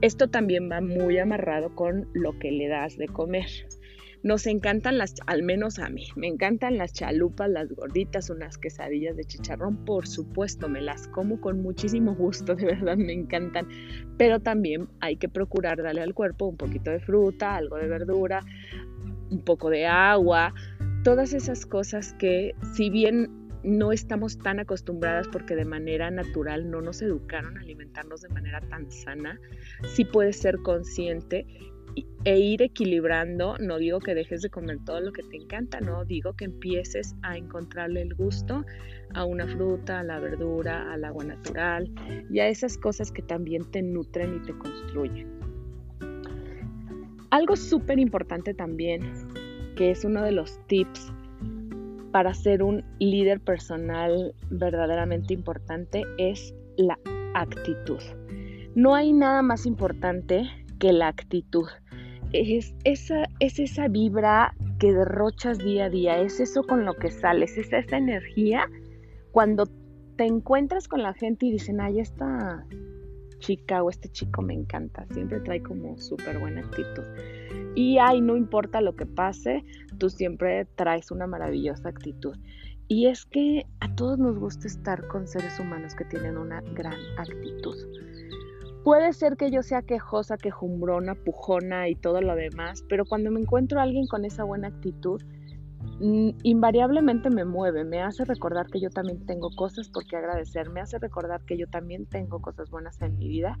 Esto 0.00 0.28
también 0.28 0.70
va 0.70 0.80
muy 0.80 1.18
amarrado 1.18 1.74
con 1.74 2.08
lo 2.12 2.38
que 2.38 2.50
le 2.50 2.68
das 2.68 2.96
de 2.96 3.06
comer. 3.06 3.46
Nos 4.22 4.46
encantan 4.46 4.98
las, 4.98 5.14
al 5.26 5.42
menos 5.42 5.78
a 5.78 5.88
mí, 5.88 6.08
me 6.14 6.26
encantan 6.26 6.76
las 6.76 6.92
chalupas, 6.92 7.48
las 7.48 7.72
gorditas, 7.72 8.28
unas 8.28 8.58
quesadillas 8.58 9.16
de 9.16 9.24
chicharrón, 9.24 9.84
por 9.84 10.06
supuesto, 10.06 10.68
me 10.68 10.82
las 10.82 11.08
como 11.08 11.40
con 11.40 11.62
muchísimo 11.62 12.14
gusto, 12.14 12.54
de 12.56 12.66
verdad 12.66 12.96
me 12.96 13.12
encantan, 13.12 13.68
pero 14.18 14.40
también 14.40 14.88
hay 15.00 15.16
que 15.16 15.28
procurar 15.28 15.82
darle 15.82 16.02
al 16.02 16.14
cuerpo 16.14 16.46
un 16.46 16.56
poquito 16.56 16.90
de 16.90 17.00
fruta, 17.00 17.56
algo 17.56 17.76
de 17.76 17.88
verdura, 17.88 18.44
un 19.30 19.42
poco 19.42 19.70
de 19.70 19.86
agua, 19.86 20.52
todas 21.02 21.32
esas 21.32 21.64
cosas 21.64 22.12
que 22.14 22.54
si 22.74 22.90
bien 22.90 23.40
no 23.62 23.92
estamos 23.92 24.38
tan 24.38 24.58
acostumbradas 24.58 25.28
porque 25.28 25.54
de 25.54 25.64
manera 25.64 26.10
natural 26.10 26.70
no 26.70 26.80
nos 26.80 27.02
educaron 27.02 27.58
a 27.58 27.60
alimentarnos 27.60 28.22
de 28.22 28.28
manera 28.30 28.60
tan 28.60 28.90
sana, 28.90 29.38
sí 29.84 30.04
puedes 30.04 30.36
ser 30.38 30.58
consciente 30.62 31.46
e 32.24 32.38
ir 32.38 32.62
equilibrando, 32.62 33.56
no 33.58 33.78
digo 33.78 33.98
que 33.98 34.14
dejes 34.14 34.42
de 34.42 34.50
comer 34.50 34.78
todo 34.84 35.00
lo 35.00 35.12
que 35.12 35.22
te 35.22 35.36
encanta, 35.36 35.80
no 35.80 36.04
digo 36.04 36.34
que 36.34 36.44
empieces 36.44 37.14
a 37.22 37.36
encontrarle 37.36 38.02
el 38.02 38.14
gusto 38.14 38.64
a 39.14 39.24
una 39.24 39.46
fruta, 39.46 40.00
a 40.00 40.04
la 40.04 40.20
verdura, 40.20 40.92
al 40.92 41.04
agua 41.04 41.24
natural 41.24 41.90
y 42.30 42.40
a 42.40 42.48
esas 42.48 42.76
cosas 42.76 43.10
que 43.10 43.22
también 43.22 43.70
te 43.70 43.82
nutren 43.82 44.36
y 44.36 44.46
te 44.46 44.56
construyen. 44.56 45.28
Algo 47.30 47.56
súper 47.56 47.98
importante 47.98 48.54
también, 48.54 49.00
que 49.76 49.90
es 49.90 50.04
uno 50.04 50.22
de 50.22 50.32
los 50.32 50.58
tips 50.66 51.12
para 52.12 52.34
ser 52.34 52.62
un 52.62 52.84
líder 52.98 53.40
personal 53.40 54.34
verdaderamente 54.50 55.32
importante, 55.32 56.02
es 56.18 56.54
la 56.76 56.98
actitud. 57.34 58.00
No 58.74 58.94
hay 58.94 59.12
nada 59.12 59.42
más 59.42 59.64
importante 59.64 60.44
que 60.78 60.92
la 60.92 61.08
actitud. 61.08 61.66
Es 62.32 62.74
esa, 62.84 63.24
es 63.40 63.58
esa 63.58 63.88
vibra 63.88 64.54
que 64.78 64.92
derrochas 64.92 65.58
día 65.58 65.86
a 65.86 65.90
día, 65.90 66.20
es 66.20 66.40
eso 66.40 66.62
con 66.62 66.84
lo 66.84 66.94
que 66.94 67.10
sales, 67.10 67.58
es 67.58 67.72
esa 67.72 67.96
energía 67.96 68.68
cuando 69.32 69.66
te 70.16 70.26
encuentras 70.26 70.88
con 70.88 71.02
la 71.02 71.14
gente 71.14 71.46
y 71.46 71.52
dicen, 71.52 71.80
ay, 71.80 72.00
esta 72.00 72.64
chica 73.38 73.82
o 73.82 73.90
este 73.90 74.08
chico 74.10 74.42
me 74.42 74.54
encanta, 74.54 75.06
siempre 75.12 75.40
trae 75.40 75.62
como 75.62 75.98
súper 75.98 76.38
buena 76.38 76.60
actitud. 76.60 77.04
Y 77.74 77.98
ay, 77.98 78.20
no 78.20 78.36
importa 78.36 78.80
lo 78.80 78.94
que 78.94 79.06
pase, 79.06 79.64
tú 79.98 80.10
siempre 80.10 80.66
traes 80.76 81.10
una 81.10 81.26
maravillosa 81.26 81.88
actitud. 81.88 82.36
Y 82.86 83.06
es 83.06 83.24
que 83.24 83.66
a 83.80 83.94
todos 83.94 84.18
nos 84.18 84.38
gusta 84.38 84.66
estar 84.66 85.06
con 85.08 85.26
seres 85.26 85.58
humanos 85.60 85.94
que 85.94 86.04
tienen 86.04 86.36
una 86.36 86.60
gran 86.74 86.98
actitud. 87.16 87.76
Puede 88.84 89.12
ser 89.12 89.36
que 89.36 89.50
yo 89.50 89.62
sea 89.62 89.82
quejosa, 89.82 90.38
quejumbrona, 90.38 91.14
pujona 91.14 91.88
y 91.88 91.94
todo 91.94 92.22
lo 92.22 92.34
demás, 92.34 92.82
pero 92.88 93.04
cuando 93.04 93.30
me 93.30 93.40
encuentro 93.40 93.78
a 93.78 93.82
alguien 93.82 94.06
con 94.06 94.24
esa 94.24 94.44
buena 94.44 94.68
actitud, 94.68 95.20
mm, 96.00 96.30
invariablemente 96.44 97.28
me 97.28 97.44
mueve, 97.44 97.84
me 97.84 98.00
hace 98.00 98.24
recordar 98.24 98.68
que 98.68 98.80
yo 98.80 98.88
también 98.88 99.26
tengo 99.26 99.50
cosas 99.54 99.90
por 99.90 100.06
qué 100.06 100.16
agradecer, 100.16 100.70
me 100.70 100.80
hace 100.80 100.98
recordar 100.98 101.42
que 101.44 101.58
yo 101.58 101.66
también 101.68 102.06
tengo 102.06 102.40
cosas 102.40 102.70
buenas 102.70 103.02
en 103.02 103.18
mi 103.18 103.28
vida 103.28 103.58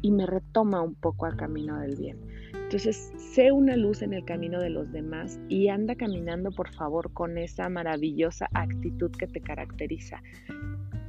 y 0.00 0.10
me 0.10 0.24
retoma 0.24 0.80
un 0.80 0.94
poco 0.94 1.26
al 1.26 1.36
camino 1.36 1.78
del 1.78 1.96
bien. 1.96 2.18
Entonces, 2.54 3.12
sé 3.18 3.52
una 3.52 3.76
luz 3.76 4.00
en 4.00 4.14
el 4.14 4.24
camino 4.24 4.58
de 4.58 4.70
los 4.70 4.90
demás 4.90 5.38
y 5.50 5.68
anda 5.68 5.94
caminando, 5.96 6.50
por 6.50 6.70
favor, 6.72 7.12
con 7.12 7.36
esa 7.36 7.68
maravillosa 7.68 8.48
actitud 8.54 9.10
que 9.12 9.26
te 9.26 9.42
caracteriza. 9.42 10.22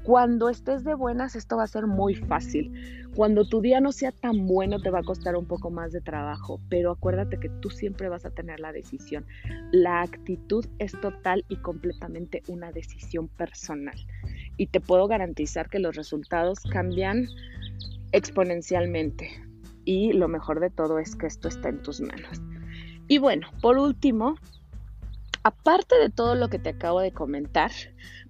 Cuando 0.03 0.50
estés 0.50 0.83
de 0.83 0.95
buenas, 0.95 1.36
esto 1.36 1.55
va 1.55 1.63
a 1.63 1.67
ser 1.67 1.88
muy 1.88 2.15
fácil. 2.15 3.07
Cuando 3.15 3.45
tu 3.45 3.62
día 3.62 3.79
no 3.79 3.93
sea 3.93 4.12
tan 4.12 4.48
bueno, 4.48 4.81
te 4.81 4.89
va 4.89 5.00
a 5.00 5.03
costar 5.03 5.38
un 5.38 5.45
poco 5.45 5.69
más 5.69 5.93
de 5.93 6.01
trabajo, 6.01 6.60
pero 6.67 6.91
acuérdate 6.91 7.39
que 7.39 7.48
tú 7.48 7.69
siempre 7.69 8.10
vas 8.10 8.25
a 8.25 8.31
tener 8.31 8.60
la 8.60 8.74
decisión. 8.74 9.25
La 9.72 10.01
actitud 10.01 10.65
es 10.79 10.91
total 11.00 11.45
y 11.48 11.55
completamente 11.55 12.43
una 12.50 12.72
decisión 12.74 13.29
personal. 13.29 13.95
Y 14.57 14.67
te 14.67 14.81
puedo 14.81 15.07
garantizar 15.07 15.69
que 15.69 15.79
los 15.79 15.95
resultados 15.95 16.60
cambian 16.69 17.27
exponencialmente. 18.12 19.29
Y 19.86 20.12
lo 20.12 20.27
mejor 20.27 20.60
de 20.60 20.69
todo 20.69 21.00
es 21.00 21.15
que 21.15 21.27
esto 21.27 21.48
está 21.48 21.69
en 21.69 21.81
tus 21.81 22.01
manos. 22.01 22.41
Y 23.07 23.19
bueno, 23.19 23.48
por 23.62 23.77
último, 23.77 24.36
aparte 25.43 25.97
de 26.00 26.09
todo 26.09 26.35
lo 26.35 26.50
que 26.50 26.59
te 26.59 26.69
acabo 26.69 27.01
de 27.01 27.12
comentar, 27.12 27.71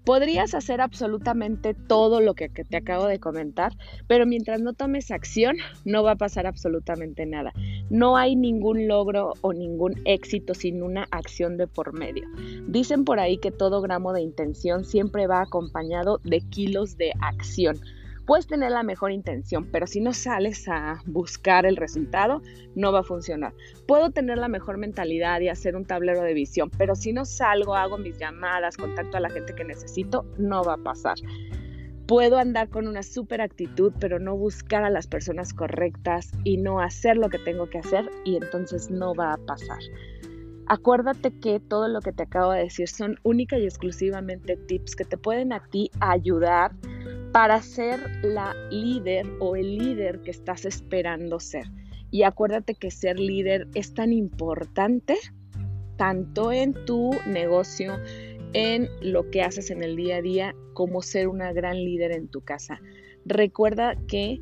podrías 0.03 0.53
hacer 0.53 0.81
absolutamente 0.81 1.73
todo 1.73 2.19
lo 2.19 2.33
que, 2.33 2.49
te 2.49 2.77
acabo 2.77 3.05
de 3.05 3.19
comentar, 3.19 3.73
pero 4.07 4.25
mientras 4.25 4.59
no 4.61 4.73
tomes 4.73 5.11
acción, 5.11 5.55
no 5.85 6.03
va 6.03 6.11
a 6.11 6.15
pasar 6.15 6.45
absolutamente 6.45 7.25
nada. 7.25 7.53
No 7.89 8.17
hay 8.17 8.35
ningún 8.35 8.87
logro 8.87 9.33
o 9.41 9.53
ningún 9.53 10.01
éxito 10.05 10.53
sin 10.53 10.83
una 10.83 11.07
acción 11.11 11.57
de 11.57 11.67
por 11.67 11.93
medio. 11.93 12.27
Dicen 12.67 13.05
por 13.05 13.19
ahí 13.19 13.37
que 13.37 13.51
todo 13.51 13.81
gramo 13.81 14.13
de 14.13 14.21
intención 14.21 14.83
siempre 14.83 15.27
va 15.27 15.41
acompañado 15.41 16.19
de 16.23 16.41
kilos 16.41 16.97
de 16.97 17.13
acción. 17.21 17.79
Puedes 18.25 18.47
tener 18.47 18.71
la 18.71 18.83
mejor 18.83 19.11
intención, 19.11 19.67
pero 19.69 19.85
si 19.85 19.99
no 19.99 20.13
sales 20.13 20.67
a 20.69 21.01
buscar 21.05 21.65
el 21.65 21.75
resultado, 21.75 22.41
no 22.73 22.93
va 22.93 22.99
a 22.99 23.03
funcionar. 23.03 23.53
Puedo 23.85 24.11
tener 24.11 24.37
la 24.37 24.47
mejor 24.47 24.77
mentalidad 24.77 25.41
y 25.41 25.49
hacer 25.49 25.75
un 25.75 25.85
tablero 25.85 26.21
de 26.21 26.33
visión, 26.33 26.69
pero 26.77 26.95
si 26.95 27.11
no 27.11 27.25
salgo, 27.25 27.75
hago 27.75 27.97
mis 27.97 28.17
llamadas, 28.17 28.77
contacto 28.77 29.17
a 29.17 29.19
la 29.19 29.29
gente 29.29 29.53
que 29.53 29.65
necesito, 29.65 30.25
no 30.37 30.63
va 30.63 30.75
a 30.75 30.77
pasar. 30.77 31.17
Puedo 32.07 32.37
andar 32.37 32.69
con 32.69 32.87
una 32.87 33.03
super 33.03 33.41
actitud, 33.41 33.91
pero 33.99 34.19
no 34.19 34.37
buscar 34.37 34.83
a 34.83 34.89
las 34.89 35.07
personas 35.07 35.53
correctas 35.53 36.31
y 36.45 36.57
no 36.57 36.79
hacer 36.79 37.17
lo 37.17 37.29
que 37.29 37.39
tengo 37.39 37.69
que 37.69 37.79
hacer 37.79 38.09
y 38.23 38.37
entonces 38.37 38.89
no 38.89 39.13
va 39.13 39.33
a 39.33 39.37
pasar. 39.37 39.79
Acuérdate 40.67 41.37
que 41.39 41.59
todo 41.59 41.89
lo 41.89 41.99
que 41.99 42.13
te 42.13 42.23
acabo 42.23 42.51
de 42.51 42.61
decir 42.61 42.87
son 42.87 43.19
única 43.23 43.57
y 43.57 43.65
exclusivamente 43.65 44.55
tips 44.55 44.95
que 44.95 45.03
te 45.03 45.17
pueden 45.17 45.51
a 45.51 45.61
ti 45.67 45.91
ayudar 45.99 46.71
para 47.33 47.61
ser 47.63 47.99
la 48.23 48.55
líder 48.69 49.25
o 49.39 49.55
el 49.55 49.77
líder 49.77 50.21
que 50.21 50.29
estás 50.29 50.65
esperando 50.65 51.39
ser. 51.39 51.65
Y 52.11 52.23
acuérdate 52.23 52.75
que 52.75 52.91
ser 52.91 53.19
líder 53.19 53.67
es 53.73 53.95
tan 53.95 54.13
importante 54.13 55.17
tanto 55.97 56.51
en 56.51 56.73
tu 56.85 57.11
negocio, 57.25 57.97
en 58.53 58.87
lo 59.01 59.31
que 59.31 59.41
haces 59.41 59.71
en 59.71 59.81
el 59.81 59.95
día 59.95 60.17
a 60.17 60.21
día, 60.21 60.55
como 60.73 61.01
ser 61.01 61.27
una 61.27 61.51
gran 61.53 61.83
líder 61.83 62.11
en 62.11 62.27
tu 62.27 62.41
casa. 62.41 62.79
Recuerda 63.25 63.95
que 64.07 64.39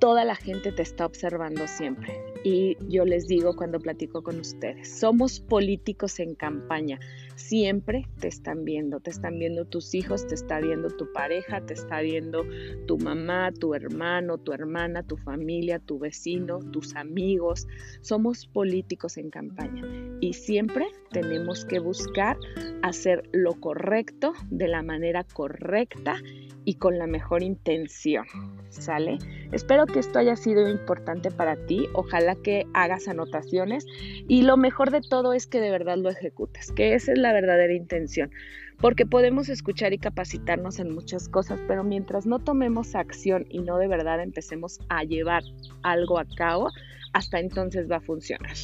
toda 0.00 0.24
la 0.24 0.34
gente 0.34 0.72
te 0.72 0.82
está 0.82 1.06
observando 1.06 1.68
siempre. 1.68 2.29
Y 2.42 2.76
yo 2.88 3.04
les 3.04 3.28
digo 3.28 3.54
cuando 3.54 3.78
platico 3.78 4.22
con 4.22 4.40
ustedes, 4.40 4.98
somos 4.98 5.40
políticos 5.40 6.20
en 6.20 6.34
campaña 6.34 6.98
siempre 7.40 8.06
te 8.20 8.28
están 8.28 8.64
viendo, 8.64 9.00
te 9.00 9.10
están 9.10 9.38
viendo 9.38 9.64
tus 9.64 9.94
hijos, 9.94 10.26
te 10.26 10.34
está 10.34 10.60
viendo 10.60 10.88
tu 10.88 11.10
pareja, 11.12 11.60
te 11.64 11.74
está 11.74 12.00
viendo 12.00 12.44
tu 12.86 12.98
mamá, 12.98 13.50
tu 13.52 13.74
hermano, 13.74 14.38
tu 14.38 14.52
hermana, 14.52 15.02
tu 15.02 15.16
familia, 15.16 15.78
tu 15.78 15.98
vecino, 15.98 16.58
tus 16.58 16.94
amigos. 16.94 17.66
Somos 18.02 18.46
políticos 18.46 19.16
en 19.16 19.30
campaña 19.30 19.82
y 20.20 20.34
siempre 20.34 20.86
tenemos 21.10 21.64
que 21.64 21.80
buscar 21.80 22.36
hacer 22.82 23.28
lo 23.32 23.54
correcto 23.54 24.34
de 24.50 24.68
la 24.68 24.82
manera 24.82 25.24
correcta 25.24 26.16
y 26.64 26.74
con 26.74 26.98
la 26.98 27.06
mejor 27.06 27.42
intención. 27.42 28.26
¿Sale? 28.68 29.18
Espero 29.52 29.86
que 29.86 29.98
esto 29.98 30.18
haya 30.18 30.36
sido 30.36 30.68
importante 30.68 31.30
para 31.30 31.56
ti. 31.66 31.88
Ojalá 31.94 32.36
que 32.36 32.66
hagas 32.74 33.08
anotaciones 33.08 33.86
y 34.28 34.42
lo 34.42 34.56
mejor 34.56 34.90
de 34.90 35.00
todo 35.00 35.32
es 35.32 35.46
que 35.46 35.60
de 35.60 35.70
verdad 35.70 35.96
lo 35.98 36.10
ejecutes, 36.10 36.72
que 36.72 36.94
esa 36.94 37.12
es 37.12 37.18
la 37.18 37.32
verdadera 37.32 37.74
intención. 37.74 38.30
Porque 38.78 39.04
podemos 39.04 39.48
escuchar 39.48 39.92
y 39.92 39.98
capacitarnos 39.98 40.78
en 40.78 40.94
muchas 40.94 41.28
cosas, 41.28 41.60
pero 41.68 41.84
mientras 41.84 42.26
no 42.26 42.38
tomemos 42.38 42.94
acción 42.94 43.44
y 43.50 43.60
no 43.60 43.76
de 43.76 43.88
verdad 43.88 44.22
empecemos 44.22 44.78
a 44.88 45.04
llevar 45.04 45.42
algo 45.82 46.18
a 46.18 46.24
cabo, 46.36 46.70
hasta 47.12 47.40
entonces 47.40 47.90
va 47.90 47.96
a 47.96 48.00
funcionar. 48.00 48.56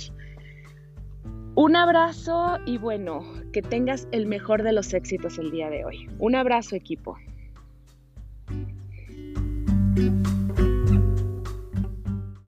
Un 1.54 1.74
abrazo 1.74 2.59
y 2.66 2.76
bueno, 2.76 3.22
que 3.50 3.62
tengas 3.62 4.09
el 4.12 4.26
mejor 4.26 4.62
de 4.62 4.72
los 4.72 4.92
éxitos 4.92 5.38
el 5.38 5.50
día 5.50 5.70
de 5.70 5.87
hoy. 5.87 6.06
Un 6.18 6.35
abrazo 6.35 6.76
equipo. 6.76 7.16
Thank 9.96 10.26
you 10.26 10.45